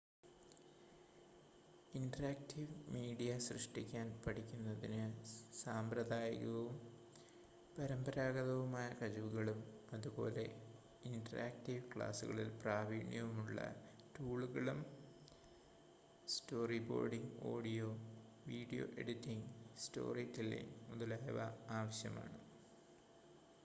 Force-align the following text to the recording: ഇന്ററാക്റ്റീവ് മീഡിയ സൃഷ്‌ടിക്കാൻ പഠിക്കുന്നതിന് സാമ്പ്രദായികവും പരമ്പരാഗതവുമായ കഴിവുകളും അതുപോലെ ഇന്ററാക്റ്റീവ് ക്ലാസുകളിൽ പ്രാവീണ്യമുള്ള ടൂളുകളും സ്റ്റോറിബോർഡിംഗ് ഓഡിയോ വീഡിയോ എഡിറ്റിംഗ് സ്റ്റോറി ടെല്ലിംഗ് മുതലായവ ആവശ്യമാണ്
ഇന്ററാക്റ്റീവ് 1.93 2.77
മീഡിയ 2.93 3.31
സൃഷ്‌ടിക്കാൻ 3.39 4.07
പഠിക്കുന്നതിന് 4.23 5.01
സാമ്പ്രദായികവും 5.59 6.77
പരമ്പരാഗതവുമായ 7.75 8.87
കഴിവുകളും 9.01 9.59
അതുപോലെ 9.93 10.45
ഇന്ററാക്റ്റീവ് 11.05 11.83
ക്ലാസുകളിൽ 11.93 12.49
പ്രാവീണ്യമുള്ള 12.63 13.59
ടൂളുകളും 14.15 14.79
സ്റ്റോറിബോർഡിംഗ് 16.27 17.33
ഓഡിയോ 17.45 17.89
വീഡിയോ 18.45 18.87
എഡിറ്റിംഗ് 18.97 19.49
സ്റ്റോറി 19.77 20.25
ടെല്ലിംഗ് 20.37 20.77
മുതലായവ 20.89 21.39
ആവശ്യമാണ് 21.71 22.39